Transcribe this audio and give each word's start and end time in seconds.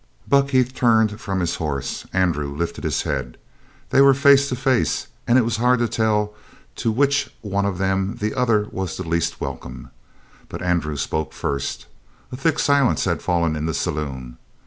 Buck 0.27 0.49
Heath 0.49 0.73
turned 0.73 1.21
from 1.21 1.41
his 1.41 1.57
horse; 1.57 2.07
Andrew 2.11 2.47
lifted 2.51 2.83
his 2.83 3.03
head. 3.03 3.37
They 3.91 4.01
were 4.01 4.15
face 4.15 4.49
to 4.49 4.55
face, 4.55 5.05
and 5.27 5.37
it 5.37 5.45
was 5.45 5.57
hard 5.57 5.77
to 5.77 5.87
tell 5.87 6.33
to 6.77 6.91
which 6.91 7.31
one 7.41 7.67
of 7.67 7.77
them 7.77 8.15
the 8.15 8.33
other 8.33 8.65
was 8.71 8.97
the 8.97 9.07
least 9.07 9.39
welcome. 9.39 9.91
But 10.49 10.63
Andrew 10.63 10.97
spoke 10.97 11.33
first. 11.33 11.85
A 12.31 12.35
thick 12.35 12.57
silence 12.57 13.05
had 13.05 13.21
fallen 13.21 13.55
in 13.55 13.67
the 13.67 13.75
saloon. 13.75 14.39